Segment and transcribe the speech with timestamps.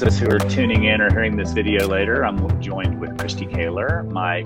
[0.00, 2.24] So, for, for those of us who are tuning in or hearing this video later,
[2.24, 4.44] I'm joined with Kristy Caylor, my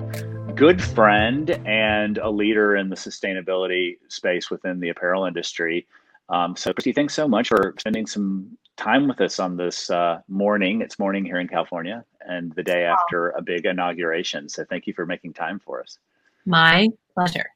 [0.53, 5.87] good friend and a leader in the sustainability space within the apparel industry.
[6.27, 10.19] Um, so, Kristy, thanks so much for spending some time with us on this uh,
[10.27, 10.81] morning.
[10.81, 14.49] It's morning here in California and the day after a big inauguration.
[14.49, 15.99] So, thank you for making time for us.
[16.45, 17.54] My pleasure.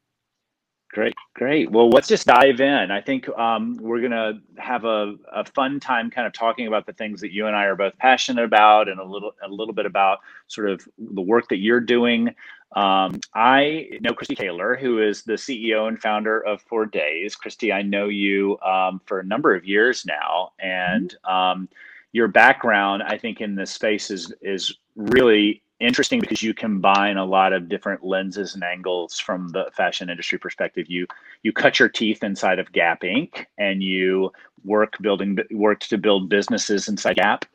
[0.92, 1.70] Great, great.
[1.70, 2.90] Well, let's just dive in.
[2.90, 6.88] I think um, we're going to have a, a fun time kind of talking about
[6.88, 9.74] the things that you and I are both passionate about and a little a little
[9.74, 12.34] bit about sort of the work that you're doing.
[12.76, 17.36] Um, I know Kristy Caylor, who is the CEO and founder of For Days.
[17.36, 21.70] Kristy, I know you um, for a number of years now, and um,
[22.14, 27.26] your background, I think, in this space is is really interesting because you combine a
[27.26, 30.88] lot of different lenses and angles from the fashion industry perspective.
[30.90, 31.08] You
[31.44, 33.46] you cut your teeth inside of Gap Inc.
[33.58, 34.32] and you
[34.66, 37.46] work building worked to build businesses inside Gap.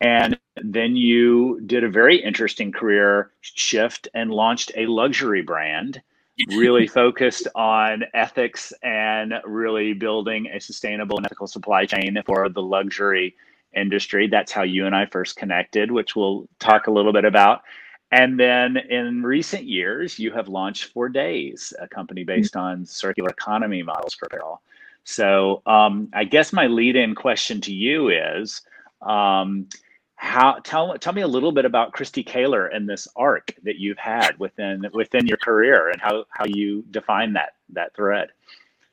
[0.00, 6.02] And then you did a very interesting career shift and launched a luxury brand,
[6.48, 12.62] really focused on ethics and really building a sustainable and ethical supply chain for the
[12.62, 13.36] luxury
[13.74, 14.28] industry.
[14.28, 17.62] That's how you and I first connected, which we'll talk a little bit about.
[18.10, 23.30] And then in recent years, you have launched For Days, a company based on circular
[23.30, 24.60] economy models for apparel.
[25.04, 28.60] So um, I guess my lead-in question to you is,
[29.00, 29.68] um,
[30.16, 33.98] how tell tell me a little bit about Kristy Caylor and this arc that you've
[33.98, 38.28] had within within your career and how how you define that that thread.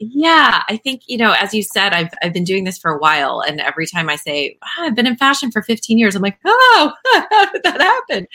[0.02, 2.98] Yeah, I think, you know, as you said, I've, I've been doing this for a
[2.98, 3.42] while.
[3.42, 6.40] And every time I say, oh, I've been in fashion for 15 years, I'm like,
[6.46, 6.94] oh,
[7.30, 8.26] how did that happen?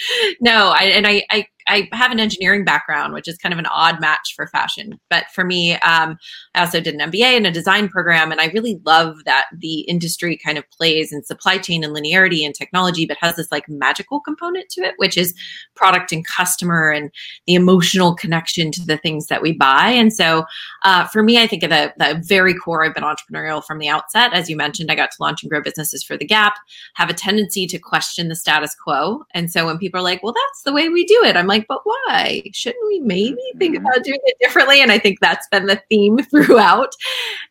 [0.42, 3.66] No, I, and I, I I have an engineering background, which is kind of an
[3.66, 5.00] odd match for fashion.
[5.10, 6.19] But for me, um,
[6.54, 9.80] I also did an MBA and a design program, and I really love that the
[9.80, 13.69] industry kind of plays in supply chain and linearity and technology, but has this like
[13.69, 15.34] magical component to it, which is
[15.75, 17.10] product and customer and
[17.47, 19.88] the emotional connection to the things that we buy.
[19.88, 20.44] And so,
[20.82, 22.84] uh, for me, I think at the, the very core.
[22.84, 24.91] I've been entrepreneurial from the outset, as you mentioned.
[24.91, 26.54] I got to launch and grow businesses for the Gap.
[26.94, 30.34] Have a tendency to question the status quo, and so when people are like, "Well,
[30.34, 32.42] that's the way we do it," I'm like like, but why?
[32.53, 33.87] Shouldn't we maybe think mm-hmm.
[33.87, 34.81] about doing it differently?
[34.81, 36.92] And I think that's been the theme throughout.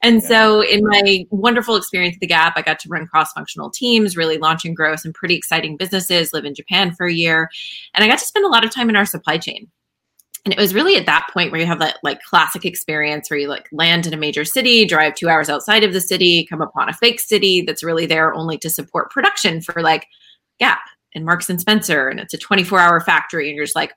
[0.02, 0.28] And yeah.
[0.28, 4.18] so, in my wonderful experience at the Gap, I got to run cross functional teams,
[4.18, 7.50] really launch and grow some pretty exciting businesses, live in Japan for a year.
[7.94, 9.69] And I got to spend a lot of time in our supply chain.
[10.46, 13.40] And it was really at that point where you have that like classic experience where
[13.40, 16.62] you like land in a major city, drive two hours outside of the city, come
[16.62, 20.06] upon a fake city that's really there only to support production for like
[20.59, 20.81] Gap
[21.16, 23.94] and Marks and Spencer, and it's a 24 hour factory, and you're just like,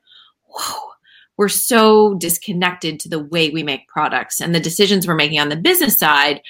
[0.46, 0.90] whoa,
[1.36, 5.48] we're so disconnected to the way we make products and the decisions we're making on
[5.48, 6.40] the business side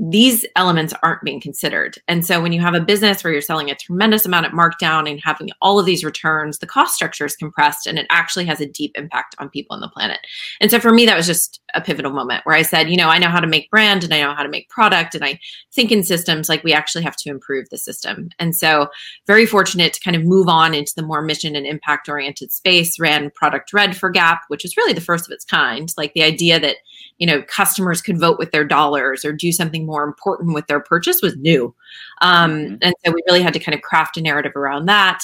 [0.00, 1.96] these elements aren't being considered.
[2.08, 5.08] And so when you have a business where you're selling a tremendous amount at markdown
[5.08, 8.60] and having all of these returns, the cost structure is compressed and it actually has
[8.60, 10.18] a deep impact on people on the planet.
[10.60, 13.08] And so for me, that was just a pivotal moment where I said, you know,
[13.08, 15.38] I know how to make brand and I know how to make product and I
[15.72, 18.30] think in systems like we actually have to improve the system.
[18.40, 18.88] And so
[19.28, 22.98] very fortunate to kind of move on into the more mission and impact oriented space,
[22.98, 25.92] ran Product Red for Gap, which is really the first of its kind.
[25.96, 26.76] Like the idea that,
[27.18, 30.80] you know, customers could vote with their dollars or do something more important with their
[30.80, 31.74] purchase was new.
[32.20, 32.74] Um, mm-hmm.
[32.82, 35.20] And so we really had to kind of craft a narrative around that.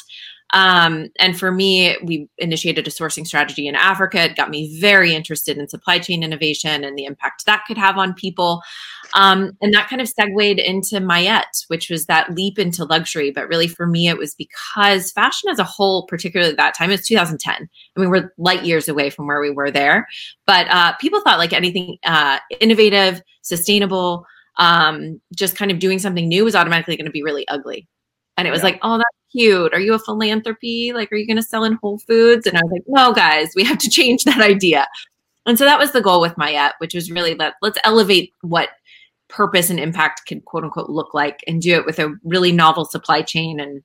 [0.52, 4.24] Um, and for me, we initiated a sourcing strategy in Africa.
[4.24, 7.98] It got me very interested in supply chain innovation and the impact that could have
[7.98, 8.62] on people.
[9.14, 13.30] Um, and that kind of segued into Maiyet, which was that leap into luxury.
[13.30, 16.90] But really, for me, it was because fashion as a whole, particularly at that time,
[16.90, 17.54] it's 2010.
[17.96, 20.06] I mean, we're light years away from where we were there.
[20.46, 24.26] But uh, people thought like anything uh, innovative, sustainable,
[24.56, 27.88] um, just kind of doing something new was automatically going to be really ugly.
[28.36, 28.64] And it was yeah.
[28.64, 29.72] like, oh, that's cute.
[29.72, 30.92] Are you a philanthropy?
[30.92, 32.46] Like, are you going to sell in Whole Foods?
[32.46, 34.86] And I was like, no, guys, we have to change that idea.
[35.46, 38.70] And so that was the goal with Maiyet, which was really let let's elevate what
[39.28, 42.84] purpose and impact can quote unquote look like and do it with a really novel
[42.84, 43.82] supply chain and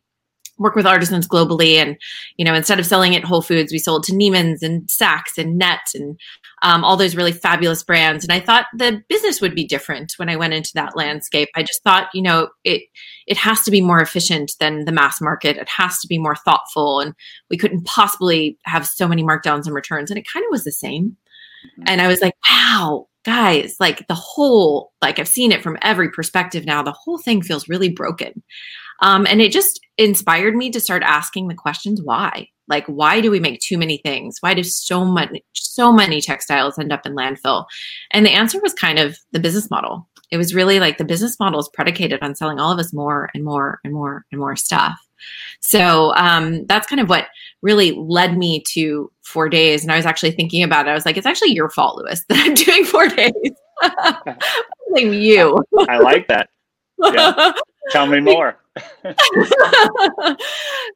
[0.58, 1.76] work with artisans globally.
[1.76, 1.98] And,
[2.38, 5.58] you know, instead of selling at Whole Foods, we sold to Neiman's and Saks and
[5.58, 6.20] Net and
[6.62, 8.24] um, all those really fabulous brands.
[8.24, 11.50] And I thought the business would be different when I went into that landscape.
[11.56, 12.84] I just thought, you know, it
[13.28, 15.58] it has to be more efficient than the mass market.
[15.58, 17.14] It has to be more thoughtful, and
[17.50, 20.10] we couldn't possibly have so many markdowns and returns.
[20.10, 21.18] And it kind of was the same.
[21.66, 21.84] Mm-hmm.
[21.88, 26.10] And I was like, wow, guys, like the whole, like I've seen it from every
[26.12, 26.84] perspective now.
[26.84, 28.44] The whole thing feels really broken.
[29.02, 33.32] Um, and it just inspired me to start asking the questions why like why do
[33.32, 37.16] we make too many things why do so much so many textiles end up in
[37.16, 37.66] landfill
[38.12, 41.40] and the answer was kind of the business model it was really like the business
[41.40, 44.56] model is predicated on selling all of us more and more and more and more
[44.56, 44.98] stuff.
[45.62, 47.28] So um, that's kind of what
[47.62, 49.84] really led me to For Days.
[49.84, 50.92] And I was actually thinking about it.
[50.92, 53.32] I was like, it's actually your fault, Lewis, that I'm doing For Days.
[53.82, 54.36] I
[54.90, 55.64] Blame you.
[55.90, 56.50] I like that.
[56.98, 57.54] Yeah.
[57.92, 58.58] Tell me more.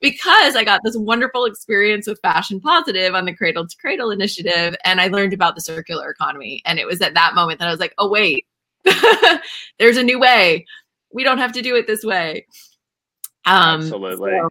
[0.01, 4.75] because I got this wonderful experience with Fashion Positive on the Cradle to Cradle initiative,
[4.83, 6.61] and I learned about the circular economy.
[6.65, 8.45] And it was at that moment that I was like, oh, wait,
[9.79, 10.65] there's a new way.
[11.11, 12.45] We don't have to do it this way.
[13.45, 14.31] Um, Absolutely.
[14.31, 14.49] So,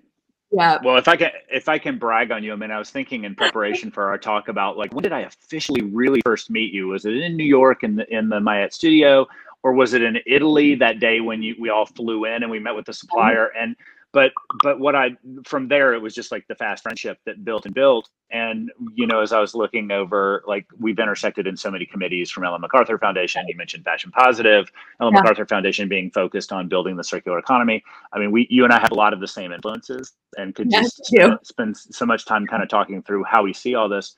[0.51, 0.79] yeah.
[0.83, 3.25] Well, if I can, if I can brag on you, I mean, I was thinking
[3.25, 6.89] in preparation for our talk about like when did I officially really first meet you?
[6.89, 9.27] Was it in New York in the in the Maiyet studio,
[9.63, 10.81] or was it in Italy mm-hmm.
[10.81, 13.07] that day when you we all flew in and we met with the mm-hmm.
[13.07, 13.47] supplier?
[13.59, 13.77] And
[14.13, 14.33] but
[14.63, 15.11] but what i
[15.45, 18.09] from there it was just like the fast friendship that built and built.
[18.31, 22.31] And you know as i was looking over like we've intersected in so many committees
[22.31, 24.71] from ellen macarthur foundation you mentioned fashion positive
[25.01, 25.21] ellen yeah.
[25.21, 27.83] macarthur foundation being focused on building the circular economy.
[28.13, 30.71] I mean we you and i have a lot of the same influences and could
[30.71, 34.17] yes, just spend so much time kind of talking through how we see all this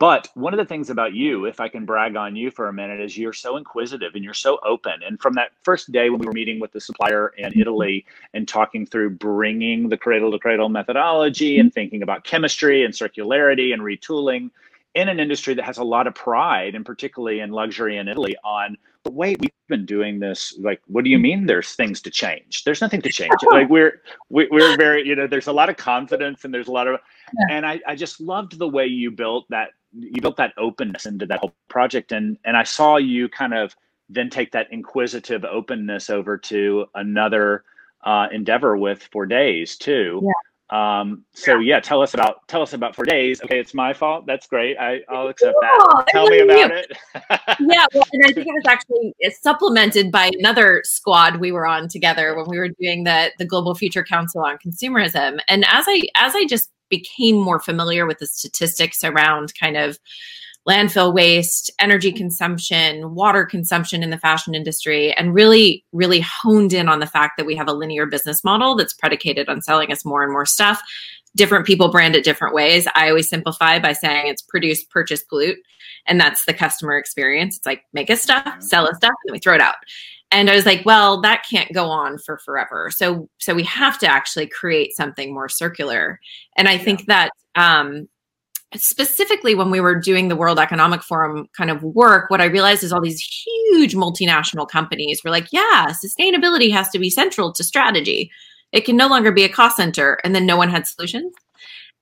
[0.00, 2.72] but one of the things about you, if I can brag on you for a
[2.72, 4.94] minute, is you're so inquisitive and you're so open.
[5.06, 7.60] And from that first day when we were meeting with the supplier in mm-hmm.
[7.60, 12.94] Italy and talking through bringing the cradle to cradle methodology and thinking about chemistry and
[12.94, 14.50] circularity and retooling
[14.94, 18.34] in an industry that has a lot of pride, and particularly in luxury in Italy,
[18.42, 20.58] on but wait, we've been doing this.
[20.58, 21.46] Like, what do you mean?
[21.46, 22.64] There's things to change.
[22.64, 23.32] There's nothing to change.
[23.50, 25.26] Like we're we, are we are very you know.
[25.26, 27.00] There's a lot of confidence and there's a lot of,
[27.32, 27.56] yeah.
[27.56, 31.26] and I I just loved the way you built that you built that openness into
[31.26, 33.74] that whole project and and i saw you kind of
[34.08, 37.64] then take that inquisitive openness over to another
[38.02, 40.32] uh, endeavor with For Days too yeah.
[40.70, 43.42] Um, so yeah, tell us about tell us about For Days.
[43.42, 44.24] Okay, it's my fault.
[44.24, 44.76] That's great.
[44.78, 46.04] I, I'll accept that.
[46.08, 46.76] Tell me about you.
[46.76, 46.92] it.
[47.60, 51.88] yeah, well, and I think it was actually supplemented by another squad we were on
[51.88, 55.40] together when we were doing the the Global Future Council on Consumerism.
[55.48, 59.98] And as I as I just became more familiar with the statistics around kind of
[60.68, 66.88] landfill waste, energy consumption, water consumption in the fashion industry, and really, really honed in
[66.88, 70.04] on the fact that we have a linear business model that's predicated on selling us
[70.04, 70.82] more and more stuff.
[71.34, 72.86] Different people brand it different ways.
[72.94, 75.58] I always simplify by saying it's produce, purchase, pollute.
[76.06, 77.56] And that's the customer experience.
[77.56, 79.76] It's like make us stuff, sell us stuff, and then we throw it out
[80.32, 82.90] and i was like well that can't go on for forever.
[82.90, 86.20] So so we have to actually create something more circular.
[86.56, 88.08] And i think that um
[88.76, 92.84] specifically when we were doing the world economic forum kind of work what i realized
[92.84, 97.64] is all these huge multinational companies were like yeah sustainability has to be central to
[97.64, 98.30] strategy.
[98.72, 100.18] It can no longer be a cost center.
[100.24, 101.32] And then no one had solutions.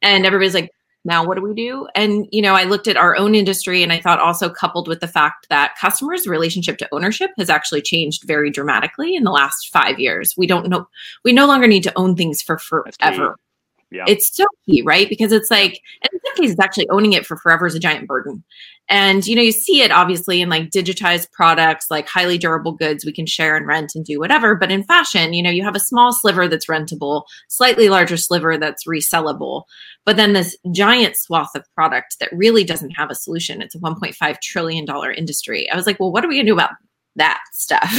[0.02, 0.70] And everybody's like
[1.08, 1.88] now what do we do?
[1.94, 5.00] And you know i looked at our own industry and i thought also coupled with
[5.00, 9.70] the fact that customers relationship to ownership has actually changed very dramatically in the last
[9.72, 10.34] five years.
[10.36, 10.86] We don't know
[11.24, 13.36] we no longer need to own things for forever
[13.90, 14.04] yeah.
[14.06, 15.08] It's so key, right?
[15.08, 18.06] Because it's like, and in some cases, actually owning it for forever is a giant
[18.06, 18.44] burden.
[18.90, 23.04] And, you know, you see it obviously in like digitized products, like highly durable goods
[23.04, 24.54] we can share and rent and do whatever.
[24.54, 28.56] But in fashion, you know, you have a small sliver that's rentable, slightly larger sliver
[28.56, 29.64] that's resellable,
[30.04, 33.60] but then this giant swath of product that really doesn't have a solution.
[33.60, 35.70] It's a $1.5 trillion industry.
[35.70, 36.70] I was like, well, what are we going to do about
[37.18, 37.92] that stuff.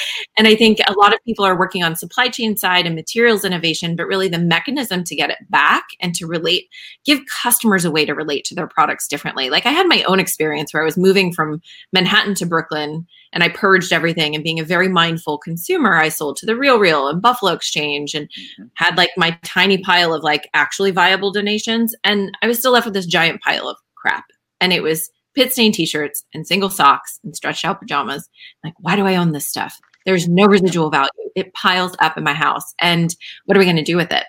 [0.36, 3.44] and I think a lot of people are working on supply chain side and materials
[3.44, 6.68] innovation, but really the mechanism to get it back and to relate,
[7.04, 9.50] give customers a way to relate to their products differently.
[9.50, 13.42] Like I had my own experience where I was moving from Manhattan to Brooklyn and
[13.42, 17.08] I purged everything and being a very mindful consumer, I sold to the Real Real
[17.08, 18.64] and Buffalo Exchange and mm-hmm.
[18.74, 21.94] had like my tiny pile of like actually viable donations.
[22.04, 24.24] And I was still left with this giant pile of crap.
[24.60, 28.28] And it was pit stain t-shirts and single socks and stretched out pajamas.
[28.64, 29.78] Like, why do I own this stuff?
[30.04, 31.08] There's no residual value.
[31.34, 32.74] It piles up in my house.
[32.78, 33.14] And
[33.44, 34.24] what are we going to do with it?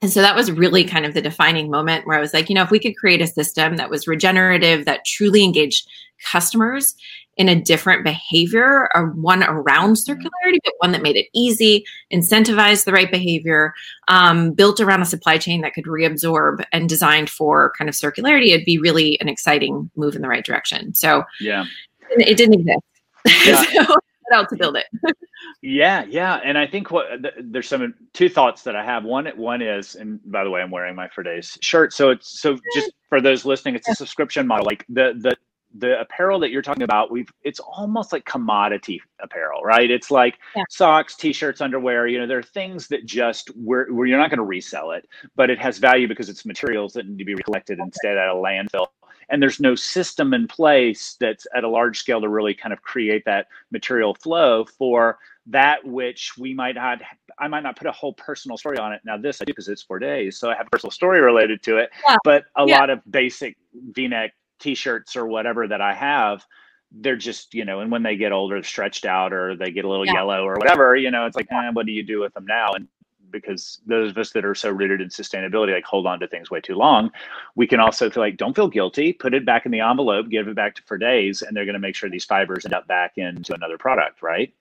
[0.00, 2.54] And so that was really kind of the defining moment where I was like, you
[2.54, 5.88] know, if we could create a system that was regenerative, that truly engaged
[6.24, 6.94] customers
[7.38, 10.12] in a different behavior or one around mm-hmm.
[10.12, 13.72] circularity, but one that made it easy, incentivized the right behavior,
[14.08, 18.48] um, built around a supply chain that could reabsorb and designed for kind of circularity,
[18.48, 20.92] it'd be really an exciting move in the right direction.
[20.94, 21.64] So yeah,
[22.10, 22.84] it didn't exist.
[23.44, 23.84] Yeah.
[23.84, 23.96] so,
[24.32, 24.86] out to build it.
[25.62, 27.06] yeah, yeah, and I think what
[27.38, 29.04] there's some two thoughts that I have.
[29.04, 32.40] One, one is, and by the way, I'm wearing my For Days shirt, so it's
[32.40, 34.66] so just for those listening, it's a subscription model.
[34.66, 35.36] Like the the
[35.78, 40.38] the apparel that you're talking about we've it's almost like commodity apparel right it's like
[40.56, 40.62] yeah.
[40.68, 44.38] socks t-shirts underwear you know there are things that just where, where you're not going
[44.38, 47.78] to resell it but it has value because it's materials that need to be recollected
[47.78, 47.86] okay.
[47.86, 48.86] instead at a landfill
[49.30, 52.82] and there's no system in place that's at a large scale to really kind of
[52.82, 57.00] create that material flow for that which we might not
[57.38, 59.68] i might not put a whole personal story on it now this i do because
[59.68, 62.16] it's For Days so i have a personal story related to it yeah.
[62.24, 62.78] but a yeah.
[62.78, 63.56] lot of basic
[63.92, 66.44] v-neck t-shirts or whatever that i have
[66.92, 69.88] they're just you know and when they get older stretched out or they get a
[69.88, 70.14] little yeah.
[70.14, 72.72] yellow or whatever you know it's like eh, what do you do with them now
[72.72, 72.88] and
[73.30, 76.50] because those of us that are so rooted in sustainability like hold on to things
[76.50, 77.10] way too long
[77.56, 80.48] we can also feel like don't feel guilty put it back in the envelope give
[80.48, 82.86] it back to for days and they're going to make sure these fibers end up
[82.86, 84.54] back into another product right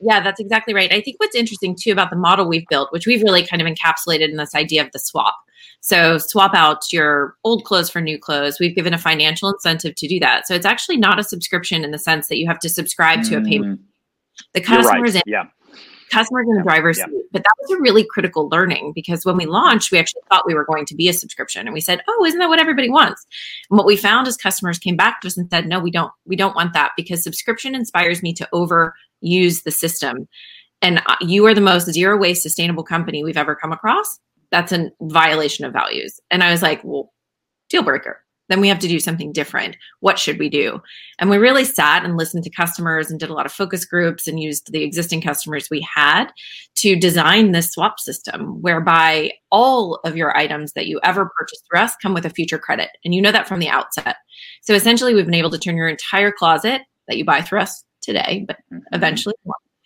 [0.00, 0.92] yeah, that's exactly right.
[0.92, 3.68] I think what's interesting too about the model we've built, which we've really kind of
[3.68, 5.36] encapsulated in this idea of the swap.
[5.80, 8.58] So swap out your old clothes for new clothes.
[8.60, 10.46] We've given a financial incentive to do that.
[10.46, 13.38] So it's actually not a subscription in the sense that you have to subscribe to
[13.38, 13.80] a payment.
[13.80, 13.84] Mm.
[14.54, 15.22] The customers right.
[15.26, 15.44] in, yeah.
[16.10, 17.06] customers in the driver's yeah.
[17.06, 17.24] seat.
[17.32, 20.54] But that was a really critical learning because when we launched, we actually thought we
[20.54, 21.66] were going to be a subscription.
[21.66, 23.26] And we said, Oh, isn't that what everybody wants?
[23.70, 26.12] And what we found is customers came back to us and said, No, we don't,
[26.26, 28.48] we don't want that because subscription inspires me to
[29.24, 30.28] overuse the system.
[30.82, 34.18] And uh, you are the most zero waste sustainable company we've ever come across
[34.50, 36.20] that's a violation of values.
[36.30, 37.12] And I was like, well,
[37.68, 38.22] deal breaker.
[38.48, 39.76] Then we have to do something different.
[40.00, 40.82] What should we do?
[41.20, 44.26] And we really sat and listened to customers and did a lot of focus groups
[44.26, 46.32] and used the existing customers we had
[46.76, 51.78] to design this swap system whereby all of your items that you ever purchase through
[51.78, 52.88] us come with a future credit.
[53.04, 54.16] And you know that from the outset.
[54.62, 57.84] So essentially, we've been able to turn your entire closet that you buy through us
[58.00, 58.78] today, but mm-hmm.
[58.92, 59.34] eventually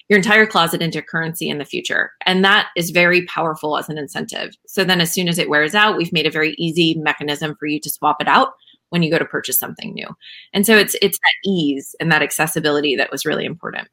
[0.09, 2.12] your entire closet into currency in the future.
[2.26, 4.54] And that is very powerful as an incentive.
[4.66, 7.66] So then as soon as it wears out, we've made a very easy mechanism for
[7.66, 8.52] you to swap it out
[8.90, 10.06] when you go to purchase something new.
[10.52, 13.88] And so it's it's that ease and that accessibility that was really important.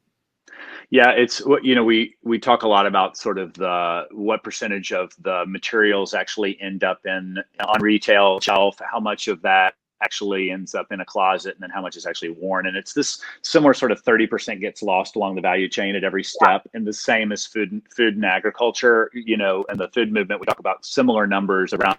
[0.90, 1.84] Yeah, it's what you know.
[1.84, 6.60] We we talk a lot about sort of the what percentage of the materials actually
[6.60, 8.76] end up in on retail shelf.
[8.92, 9.72] How much of that
[10.02, 12.66] actually ends up in a closet and then how much is actually worn.
[12.66, 16.24] And it's this similar sort of 30% gets lost along the value chain at every
[16.24, 16.68] step.
[16.74, 20.46] And the same as food, food and agriculture, you know, and the food movement, we
[20.46, 21.98] talk about similar numbers around,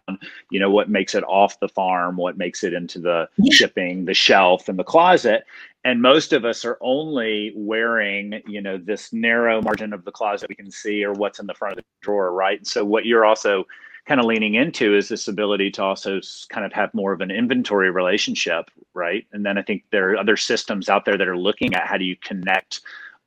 [0.51, 4.13] you know, what makes it off the farm, what makes it into the shipping, the
[4.13, 5.45] shelf and the closet.
[5.85, 10.47] And most of us are only wearing you know this narrow margin of the closet
[10.47, 12.65] we can see or what's in the front of the drawer right?
[12.65, 13.65] So what you're also
[14.05, 16.19] kind of leaning into is this ability to also
[16.49, 19.25] kind of have more of an inventory relationship, right?
[19.31, 21.97] And then I think there are other systems out there that are looking at how
[21.97, 22.81] do you connect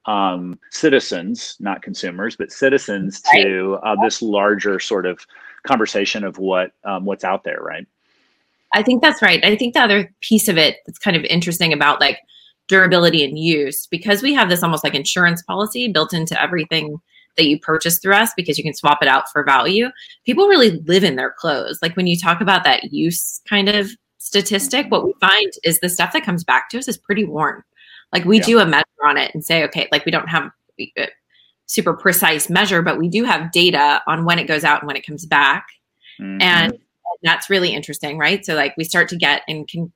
[0.05, 3.43] um, citizens, not consumers, but citizens right.
[3.43, 5.27] to uh, this larger sort of
[5.67, 7.87] conversation of what um, what's out there, right?
[8.75, 9.45] I think that's right.
[9.45, 12.19] I think the other piece of it that's kind of interesting about like
[12.69, 16.99] durability and use because we have this almost like insurance policy built into everything
[17.37, 19.89] that you purchase through us because you can swap it out for value.
[20.25, 21.79] People really live in their clothes.
[21.83, 25.89] Like when you talk about that use kind of statistic, what we find is the
[25.89, 27.63] stuff that comes back to us is pretty worn.
[28.13, 28.45] Like we yeah.
[28.45, 30.51] do a measure on it and say, okay, like we don't have
[30.81, 31.09] a
[31.67, 34.97] super precise measure, but we do have data on when it goes out and when
[34.97, 35.67] it comes back.
[36.21, 36.41] Mm-hmm.
[36.41, 36.79] And
[37.23, 38.45] that's really interesting, right?
[38.45, 39.93] So like we start to get and can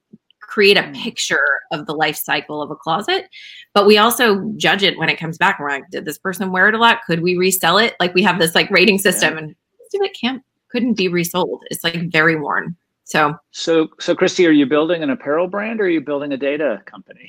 [0.51, 0.95] create a mm.
[0.95, 3.29] picture of the life cycle of a closet.
[3.73, 5.59] But we also judge it when it comes back.
[5.59, 6.99] We're like, did this person wear it a lot?
[7.07, 7.95] Could we resell it?
[8.01, 9.39] Like we have this like rating system, yeah.
[9.39, 11.63] and most it can't couldn't be resold.
[11.71, 12.77] It's like very worn.
[13.05, 16.37] So, so, so, Kristy, are you building an apparel brand or are you building a
[16.37, 17.29] data company?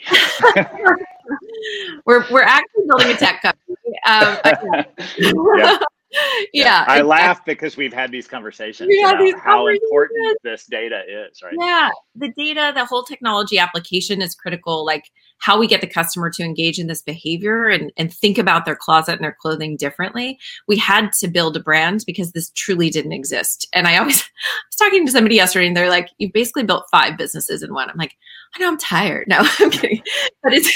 [2.06, 3.76] we're we're actually building a tech company.
[4.06, 4.38] Um,
[5.58, 5.80] yeah.
[6.54, 9.84] yeah, I laugh because we've had these conversations about these how conversations.
[9.84, 11.54] important this data is, right?
[11.58, 14.86] Yeah, the data, the whole technology application is critical.
[14.86, 15.06] Like
[15.42, 18.76] how we get the customer to engage in this behavior and, and think about their
[18.76, 20.38] closet and their clothing differently.
[20.68, 23.68] We had to build a brand because this truly didn't exist.
[23.74, 26.86] And I always I was talking to somebody yesterday and they're like, you basically built
[26.92, 27.90] five businesses in one.
[27.90, 28.16] I'm like,
[28.56, 29.28] I know I'm tired.
[29.32, 30.04] No, I'm kidding.
[30.44, 30.70] But it's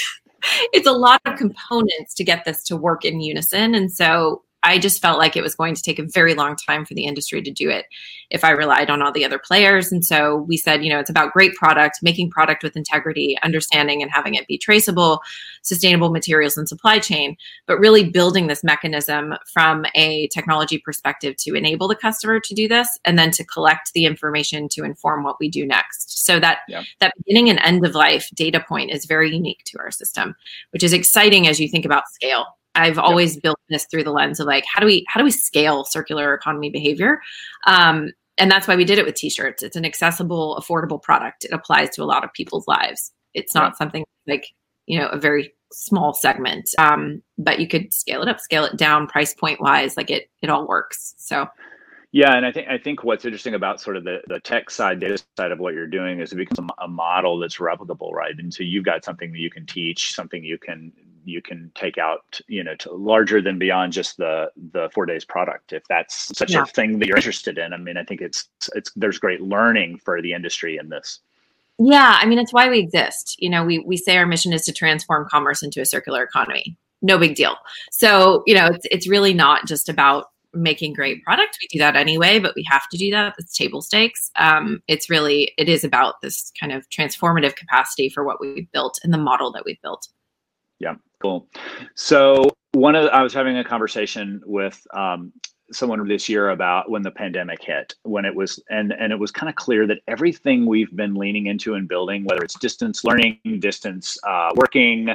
[0.71, 3.75] it's a lot of components to get this to work in unison.
[3.75, 6.85] And so I just felt like it was going to take a very long time
[6.85, 7.85] for the industry to do it
[8.31, 9.91] if I relied on all the other players.
[9.91, 14.01] And so we said, you know, it's about great product, making product with integrity, understanding
[14.01, 15.21] and having it be traceable,
[15.61, 21.53] sustainable materials and supply chain, but really building this mechanism from a technology perspective to
[21.53, 25.39] enable the customer to do this and then to collect the information to inform what
[25.39, 26.25] we do next.
[26.25, 26.81] So that yeah.
[27.01, 30.35] that beginning and end of life data point is very unique to our system,
[30.71, 33.43] which is exciting as you think about scale I've always yep.
[33.43, 36.33] built this through the lens of like how do we how do we scale circular
[36.33, 37.21] economy behavior?
[37.67, 39.63] Um, and that's why we did it with t-shirts.
[39.63, 41.45] It's an accessible, affordable product.
[41.45, 43.11] It applies to a lot of people's lives.
[43.33, 43.75] It's not yep.
[43.77, 44.47] something like
[44.85, 48.77] you know a very small segment, um, but you could scale it up, scale it
[48.77, 49.97] down, price point wise.
[49.97, 51.15] Like it, it all works.
[51.17, 51.47] So
[52.11, 54.99] Yeah, and I think I think what's interesting about sort of the, the tech side,
[55.01, 58.33] data side of what you're doing is it becomes a, a model that's replicable, right?
[58.37, 60.93] And so you've got something that you can teach, something you can
[61.25, 65.25] you can take out, you know, to larger than beyond just the the For Days
[65.25, 65.73] product.
[65.73, 66.63] If that's such yeah.
[66.63, 69.99] a thing that you're interested in, I mean, I think it's it's there's great learning
[69.99, 71.19] for the industry in this.
[71.77, 73.35] Yeah, I mean, it's why we exist.
[73.39, 76.77] You know, we we say our mission is to transform commerce into a circular economy.
[77.01, 77.55] No big deal.
[77.91, 81.57] So, you know, it's it's really not just about making great product.
[81.61, 83.35] We do that anyway, but we have to do that.
[83.37, 84.31] It's table stakes.
[84.37, 88.99] Um, it's really it is about this kind of transformative capacity for what we've built
[89.03, 90.07] and the model that we've built.
[90.79, 90.95] Yeah,
[91.95, 95.31] So one of the, I was having a conversation with um,
[95.71, 99.31] someone this year about when the pandemic hit, when it was and and it was
[99.31, 103.39] kind of clear that everything we've been leaning into and building, whether it's distance learning,
[103.59, 105.09] distance uh, working,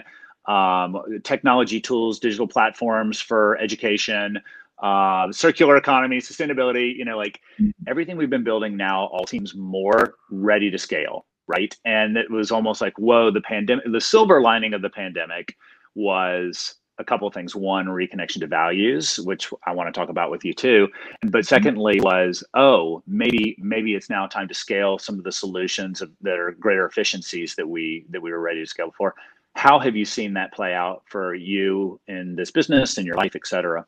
[0.47, 4.41] um, technology tools, digital platforms for education,
[4.83, 7.71] uh, circular economy, sustainability, you know, like mm-hmm.
[7.87, 11.77] everything we've been building now all seems more ready to scale, right?
[11.85, 15.57] And it was almost like, whoa, the pandemic, the silver lining of the pandemic
[15.95, 17.57] was a couple of things.
[17.57, 20.89] One, reconnection to values, which I want to talk about with you too.
[21.23, 21.41] But mm-hmm.
[21.43, 26.39] secondly, was oh, maybe maybe it's now time to scale some of the solutions that
[26.39, 29.15] are greater efficiencies that we that we were ready to scale for.
[29.57, 33.35] How have you seen that play out for you in this business, in your life,
[33.35, 33.85] et cetera?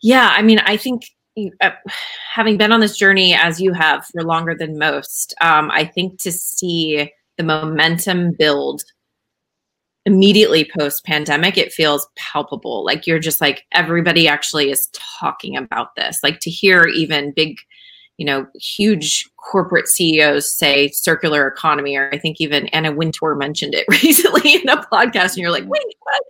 [0.00, 1.02] Yeah, I mean, I think
[1.60, 1.70] uh,
[2.32, 6.18] having been on this journey as you have for longer than most, um, I think
[6.22, 8.82] to see the momentum build
[10.10, 12.84] immediately post pandemic, it feels palpable.
[12.84, 16.18] Like you're just like everybody actually is talking about this.
[16.22, 17.58] Like to hear even big
[18.20, 23.74] you know, huge corporate CEOs say circular economy, or I think even Anna Wintour mentioned
[23.74, 26.22] it recently in a podcast, and you're like, wait, what?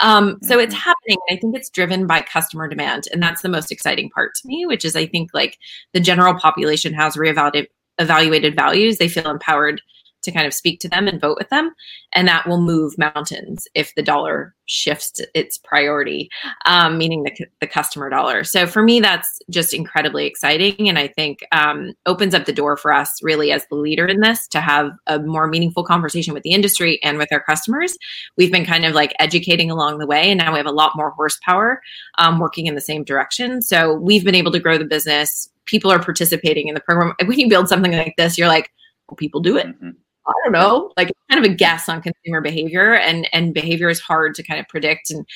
[0.00, 0.80] Um, so it's mm-hmm.
[0.80, 1.18] happening.
[1.28, 4.64] I think it's driven by customer demand, and that's the most exciting part to me,
[4.64, 5.58] which is I think like
[5.92, 7.66] the general population has reevaluated
[7.98, 8.96] evaluated values.
[8.96, 9.82] They feel empowered
[10.24, 11.72] to kind of speak to them and vote with them.
[12.12, 16.30] And that will move mountains if the dollar shifts its priority,
[16.64, 18.44] um, meaning the, the customer dollar.
[18.44, 20.88] So for me, that's just incredibly exciting.
[20.88, 24.20] And I think um, opens up the door for us really as the leader in
[24.20, 27.96] this to have a more meaningful conversation with the industry and with our customers.
[28.36, 30.92] We've been kind of like educating along the way, and now we have a lot
[30.96, 31.82] more horsepower
[32.18, 33.60] um, working in the same direction.
[33.60, 35.50] So we've been able to grow the business.
[35.66, 37.14] People are participating in the program.
[37.24, 38.70] When you build something like this, you're like,
[39.08, 39.66] well, people do it.
[39.66, 39.90] Mm-hmm.
[40.26, 44.00] I don't know, like kind of a guess on consumer behavior and and behavior is
[44.00, 45.26] hard to kind of predict and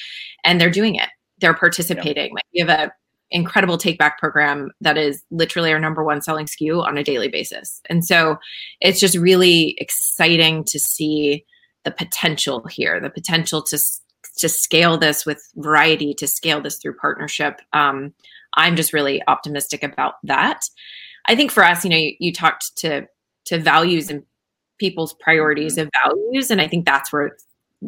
[0.45, 1.09] and they're doing it.
[1.41, 2.27] They're participating.
[2.27, 2.35] Yeah.
[2.35, 2.93] Like we have a
[3.31, 7.29] incredible take back program that is literally our number one selling SKU on a daily
[7.29, 7.81] basis.
[7.91, 8.39] And so
[8.81, 11.45] it's just really exciting to see
[11.85, 13.79] the potential here, the potential to
[14.39, 17.61] to scale this with variety, to scale this through partnership.
[17.73, 18.15] Um,
[18.55, 20.63] I'm just really optimistic about that.
[21.27, 23.07] I think for us, you know, you, you talked to
[23.47, 24.25] to values and
[24.79, 25.83] people's priorities mm-hmm.
[25.83, 26.51] and values.
[26.51, 27.37] And I think that's where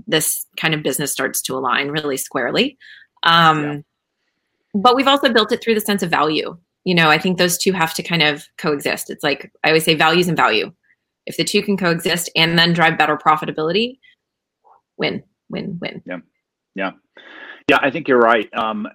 [0.06, 2.78] this kind of business starts to align really squarely.
[3.22, 3.78] Um, yeah.
[4.74, 6.56] But we've also built it through the sense of value.
[6.84, 9.10] You know, I think those two have to kind of coexist.
[9.10, 10.72] It's like I always say values and value.
[11.26, 13.98] If the two can coexist and then drive better profitability,
[14.96, 16.02] win, win, win.
[16.06, 16.18] Yeah.
[16.74, 16.92] Yeah.
[17.68, 18.52] Yeah, I think you're right.
[18.54, 18.88] Um,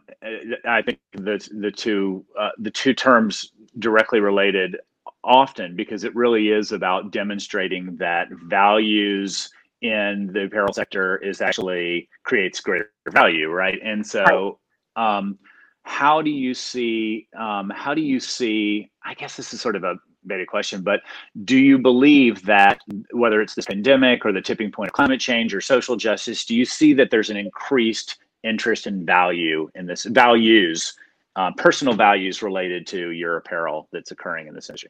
[0.65, 4.77] I think the the two uh, the two terms directly related
[5.25, 9.49] often because it really is about demonstrating that values
[9.81, 13.79] in the apparel sector is actually creates greater value, right?
[13.83, 14.59] And so,
[14.95, 15.37] um,
[15.83, 17.27] how do you see?
[17.37, 18.89] Um, how do you see?
[19.03, 21.01] I guess this is sort of a beta question, but
[21.43, 22.79] do you believe that
[23.11, 26.55] whether it's this pandemic or the tipping point of climate change or social justice, do
[26.55, 30.95] you see that there's an increased interest in value in this values,
[31.35, 34.89] uh, personal values related to your apparel that's occurring in this industry?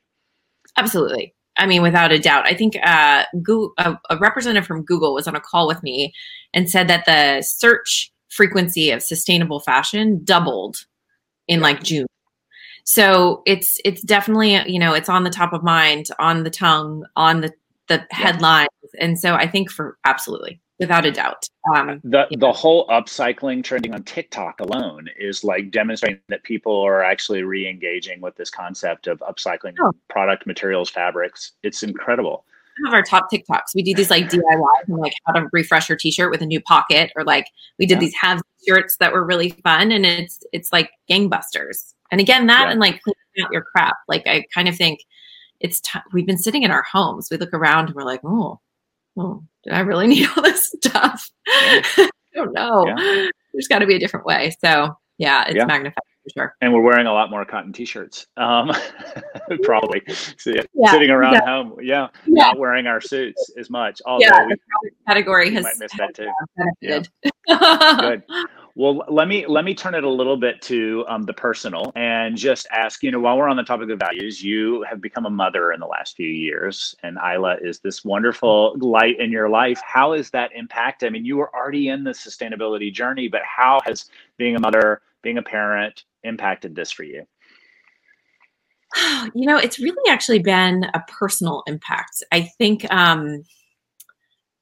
[0.77, 1.33] Absolutely.
[1.57, 2.45] I mean, without a doubt.
[2.45, 6.13] I think uh, Google, a, a, representative from Google was on a call with me
[6.53, 10.77] and said that the search frequency of sustainable fashion doubled
[11.47, 12.07] in like June.
[12.83, 17.03] So it's it's definitely you know it's on the top of mind, on the tongue,
[17.15, 17.51] on the
[17.87, 21.47] the headlines, and so I think for absolutely without a doubt.
[21.73, 27.03] Um, the the whole upcycling trending on TikTok alone is like demonstrating that people are
[27.03, 29.91] actually re-engaging with this concept of upcycling oh.
[30.09, 31.53] product materials, fabrics.
[31.63, 32.45] It's incredible.
[32.77, 35.87] Some of our top TikToks, we do these like DIYs and like how to refresh
[35.87, 37.47] your T-shirt with a new pocket, or like
[37.79, 37.99] we did yeah.
[38.01, 41.93] these have shirts that were really fun, and it's it's like gangbusters.
[42.11, 42.71] And again, that yeah.
[42.71, 43.95] and like cleaning out your crap.
[44.07, 44.99] Like I kind of think
[45.59, 47.29] it's t- we've been sitting in our homes.
[47.31, 48.59] We look around and we're like, oh,
[49.17, 51.29] oh, did I really need all this stuff?
[51.47, 52.85] I don't know.
[52.87, 53.27] Yeah.
[53.53, 54.55] There's got to be a different way.
[54.63, 55.65] So Yeah, it's yeah.
[55.65, 56.55] magnified for sure.
[56.61, 58.71] And we're wearing a lot more cotton t-shirts, um,
[59.63, 60.01] probably
[60.37, 61.75] so, yeah, yeah, sitting around home.
[61.81, 64.01] Yeah, not wearing our suits as much.
[64.05, 64.55] Although yeah, we,
[65.07, 66.29] category has might miss that too.
[66.81, 67.03] Yeah.
[67.99, 68.23] Good.
[68.77, 72.35] Well, let me let me turn it a little bit to um, the personal and
[72.35, 73.03] just ask.
[73.03, 75.79] You know, while we're on the topic of values, you have become a mother in
[75.79, 79.79] the last few years, and Isla is this wonderful light in your life.
[79.85, 81.05] How has that impact?
[81.05, 85.01] I mean, you were already in the sustainability journey, but how has being a mother,
[85.21, 87.25] being a parent, impacted this for you?
[89.33, 92.23] You know, it's really actually been a personal impact.
[92.31, 93.43] I think um,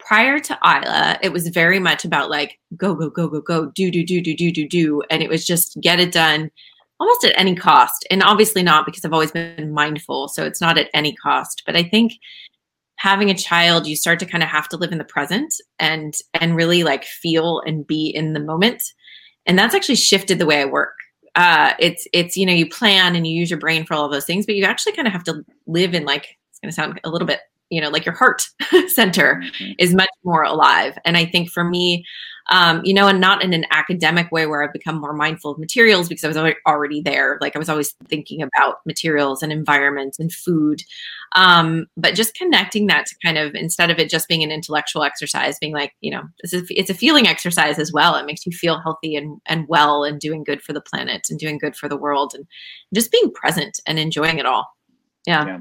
[0.06, 3.92] prior to Isla, it was very much about like go, go, go, go, go, do,
[3.92, 5.02] do, do, do, do, do, do.
[5.10, 6.52] And it was just get it done
[7.00, 8.06] almost at any cost.
[8.10, 10.28] And obviously not because I've always been mindful.
[10.28, 11.64] So it's not at any cost.
[11.66, 12.14] But I think
[12.98, 16.14] having a child, you start to kind of have to live in the present and
[16.34, 18.84] and really like feel and be in the moment.
[19.46, 20.96] And that's actually shifted the way I work.
[21.36, 24.12] Uh, it's it's you know you plan and you use your brain for all of
[24.12, 26.76] those things, but you actually kind of have to live in like it's going to
[26.76, 27.40] sound a little bit
[27.74, 28.44] you know like your heart
[28.88, 29.72] center mm-hmm.
[29.80, 32.06] is much more alive and i think for me
[32.50, 35.60] um, you know and not in an academic way where i've become more mindful of
[35.60, 40.18] materials because i was already there like i was always thinking about materials and environment
[40.20, 40.82] and food
[41.36, 45.04] um, but just connecting that to kind of instead of it just being an intellectual
[45.04, 48.46] exercise being like you know it's a, it's a feeling exercise as well it makes
[48.46, 51.78] you feel healthy and, and well and doing good for the planet and doing good
[51.78, 52.46] for the world and
[52.94, 54.68] just being present and enjoying it all
[55.26, 55.46] yeah.
[55.46, 55.60] yeah.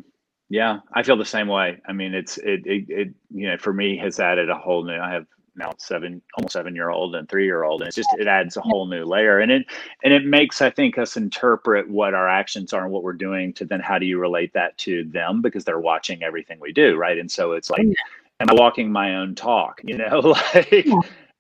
[0.48, 1.81] Yeah, I feel the same way.
[1.87, 4.98] I mean, it's it, it, it you know for me has added a whole new.
[4.98, 5.26] I have
[5.57, 8.57] now seven almost seven year old and three year old and it's just it adds
[8.57, 9.66] a whole new layer and it
[10.02, 13.52] and it makes i think us interpret what our actions are and what we're doing
[13.52, 16.96] to then how do you relate that to them because they're watching everything we do
[16.96, 17.94] right and so it's like oh,
[18.40, 20.20] am i walking my own talk you know
[20.55, 20.87] like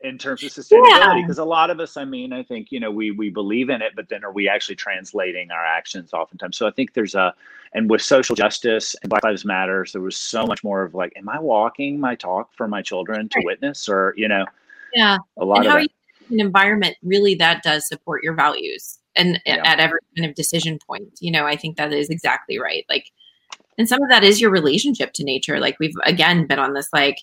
[0.02, 1.44] in terms of sustainability because yeah.
[1.44, 3.92] a lot of us i mean i think you know we we believe in it
[3.94, 7.32] but then are we actually translating our actions oftentimes so i think there's a
[7.74, 11.12] and with social justice and black lives matters there was so much more of like
[11.16, 14.44] am i walking my talk for my children to witness or you know
[14.92, 19.62] yeah a lot of an environment really that does support your values and yeah.
[19.64, 23.10] at every kind of decision point you know i think that is exactly right like
[23.78, 26.88] and some of that is your relationship to nature like we've again been on this
[26.92, 27.18] like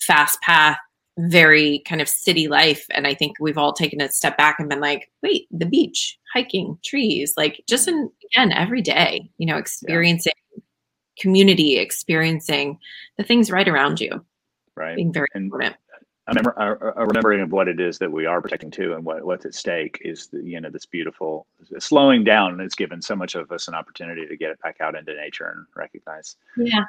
[0.00, 0.78] fast path
[1.18, 2.86] very kind of city life.
[2.90, 6.18] And I think we've all taken a step back and been like, wait, the beach,
[6.32, 10.62] hiking, trees, like just in, again, every day, you know, experiencing yeah.
[11.18, 12.78] community, experiencing
[13.16, 14.24] the things right around you.
[14.74, 14.96] Right.
[14.96, 15.76] Being very and important.
[16.28, 19.24] A, remember, a, remembering of what it is that we are protecting too and what,
[19.24, 21.46] what's at stake is, the, you know, this beautiful
[21.78, 24.96] slowing down has given so much of us an opportunity to get it back out
[24.96, 26.36] into nature and recognize.
[26.56, 26.84] Yeah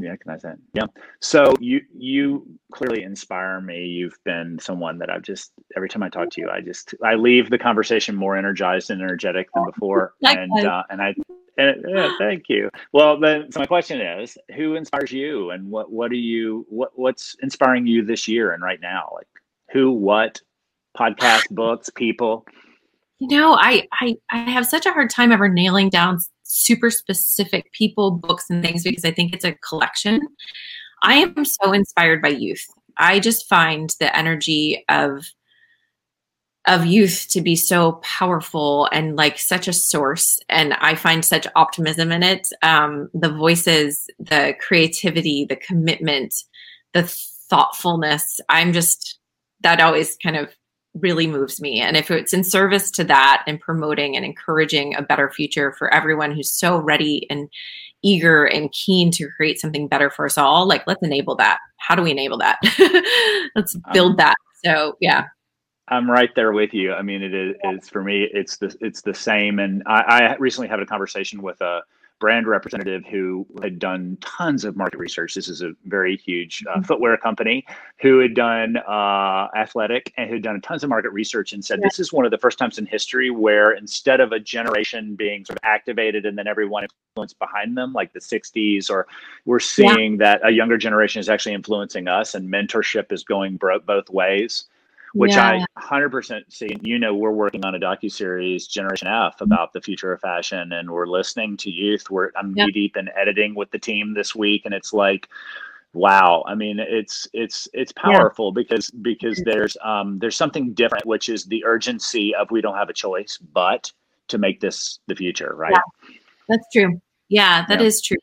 [0.00, 0.84] yeah can i say yeah.
[1.20, 3.86] So you you clearly inspire me.
[3.86, 7.14] You've been someone that i've just every time i talk to you i just i
[7.14, 10.14] leave the conversation more energized and energetic than before.
[10.22, 11.14] And uh, and i
[11.58, 12.70] and, yeah, thank you.
[12.92, 16.90] Well then so my question is who inspires you and what what are you what
[16.94, 19.10] what's inspiring you this year and right now?
[19.12, 19.26] Like
[19.72, 20.40] who what
[20.96, 22.46] podcast books people?
[23.18, 27.70] You know i i i have such a hard time ever nailing down super specific
[27.72, 30.20] people, books, and things because I think it's a collection.
[31.02, 32.64] I am so inspired by youth.
[32.96, 35.24] I just find the energy of
[36.66, 41.46] of youth to be so powerful and like such a source and i find such
[41.56, 46.34] optimism in it um, the voices the creativity the commitment
[46.92, 47.04] the
[47.48, 49.18] thoughtfulness i'm just
[49.62, 50.50] that always kind of
[50.94, 51.80] really moves me.
[51.80, 55.92] And if it's in service to that and promoting and encouraging a better future for
[55.92, 57.48] everyone who's so ready and
[58.02, 61.58] eager and keen to create something better for us all, like let's enable that.
[61.76, 62.58] How do we enable that?
[63.54, 64.34] let's build that.
[64.64, 65.24] So yeah.
[65.90, 66.92] I'm right there with you.
[66.92, 68.28] I mean, it is it's for me.
[68.32, 69.58] It's the it's the same.
[69.58, 71.80] And I, I recently had a conversation with a
[72.20, 75.34] brand representative who had done tons of market research.
[75.34, 76.82] This is a very huge uh, mm-hmm.
[76.82, 77.64] footwear company
[78.00, 81.78] who had done uh, athletic and who had done tons of market research and said
[81.80, 81.86] yeah.
[81.86, 85.44] this is one of the first times in history where instead of a generation being
[85.44, 89.06] sort of activated and then everyone influenced behind them, like the 60s, or
[89.44, 90.18] we're seeing yeah.
[90.18, 94.66] that a younger generation is actually influencing us and mentorship is going bro- both ways
[95.14, 95.64] which yeah.
[95.76, 96.76] I 100% see.
[96.82, 100.72] You know, we're working on a docu series, Generation F, about the future of fashion,
[100.72, 102.10] and we're listening to youth.
[102.10, 102.66] We're I'm yep.
[102.66, 105.28] knee deep in editing with the team this week, and it's like,
[105.92, 106.44] wow.
[106.46, 108.62] I mean, it's it's it's powerful yeah.
[108.62, 112.90] because because there's um there's something different, which is the urgency of we don't have
[112.90, 113.92] a choice but
[114.28, 115.72] to make this the future, right?
[115.72, 116.14] Yeah.
[116.48, 117.00] That's true.
[117.28, 118.16] Yeah, that is true.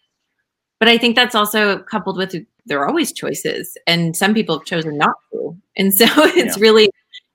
[0.79, 2.35] But I think that's also coupled with
[2.65, 6.62] there are always choices and some people have chosen not to and so it's yeah.
[6.62, 6.89] really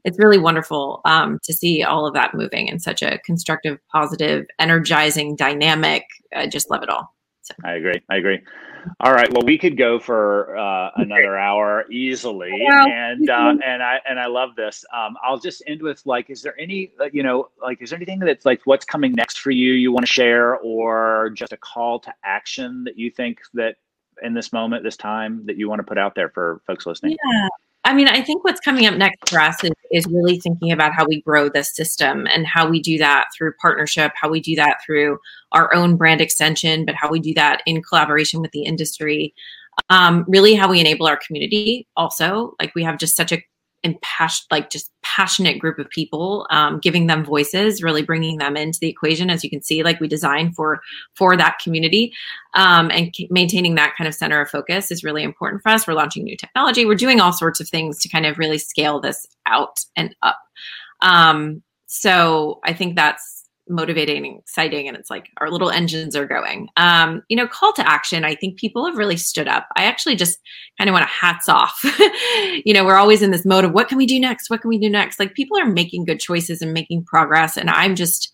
[0.05, 4.47] it's really wonderful um, to see all of that moving in such a constructive, positive,
[4.59, 6.05] energizing, dynamic.
[6.35, 7.15] I just love it all.
[7.43, 7.55] So.
[7.65, 8.01] I agree.
[8.09, 8.39] I agree.
[9.01, 9.31] All right.
[9.33, 14.27] Well, we could go for uh, another hour easily, and uh, and I and I
[14.27, 14.85] love this.
[14.95, 17.99] Um, I'll just end with like, is there any uh, you know like is there
[17.99, 21.59] anything that's like what's coming next for you you want to share, or just a
[21.59, 23.77] call to action that you think that
[24.23, 27.17] in this moment, this time that you want to put out there for folks listening?
[27.33, 27.49] Yeah.
[27.85, 30.93] I mean, I think what's coming up next for us is, is, really thinking about
[30.93, 34.55] how we grow this system and how we do that through partnership, how we do
[34.57, 35.19] that through
[35.53, 39.35] our own brand extension, but how we do that in collaboration with the industry.
[39.89, 42.55] Um, really, how we enable our community also.
[42.61, 43.43] Like, we have just such a
[43.83, 48.79] impassioned, like just passionate group of people, um, giving them voices, really bringing them into
[48.81, 49.31] the equation.
[49.31, 50.81] As you can see, like we design for
[51.15, 52.13] for that community,
[52.55, 55.87] um, and maintaining that kind of center of focus is really important for us.
[55.87, 56.85] We're launching new technology.
[56.85, 60.39] We're doing all sorts of things to kind of really scale this out and up.
[61.01, 63.40] Um, so I think that's
[63.71, 66.69] motivating and exciting and it's like our little engines are going.
[66.77, 69.69] Um, you know call to action i think people have really stood up.
[69.77, 70.39] I actually just
[70.79, 71.83] kind of want to hats off.
[72.65, 74.51] You know we're always in this mode of what can we do next?
[74.51, 75.19] What can we do next?
[75.19, 78.31] Like people are making good choices and making progress and i'm just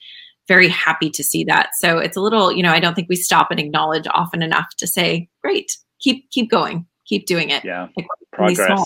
[0.49, 1.71] very happy to see that.
[1.75, 4.69] So it's a little you know i don't think we stop and acknowledge often enough
[4.79, 7.65] to say great keep keep going keep doing it.
[7.65, 7.89] Yeah.
[7.97, 8.85] Like, progress.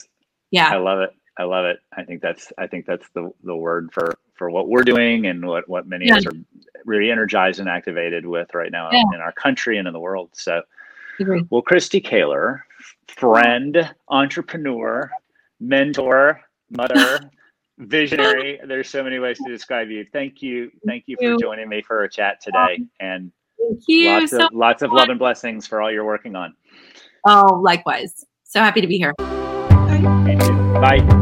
[0.51, 0.71] Yeah.
[0.71, 1.11] I love it.
[1.39, 1.79] I love it.
[1.97, 5.47] I think that's I think that's the the word for for what we're doing and
[5.47, 6.15] what what many yeah.
[6.15, 6.33] of us are
[6.87, 9.03] really energized and activated with right now yeah.
[9.15, 10.31] in our country and in the world.
[10.33, 10.63] So,
[11.51, 12.65] well, Kristy Caylor,
[13.07, 15.11] friend, entrepreneur,
[15.61, 17.31] mentor, mother,
[17.79, 18.59] visionary.
[18.67, 20.07] There's so many ways to describe you.
[20.11, 24.09] Thank you, thank you for joining me for a chat today, um, and thank you
[24.09, 26.55] lots so of lots of love and blessings for all you're working on.
[27.27, 28.25] Oh, likewise.
[28.45, 29.13] So happy to be here.
[30.81, 31.19] Bye.